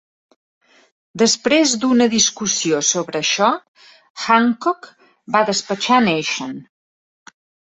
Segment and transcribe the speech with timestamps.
[1.21, 3.51] Després d'una discussió sobre això,
[4.25, 4.89] Hancock
[5.37, 6.57] va despatxar Nation.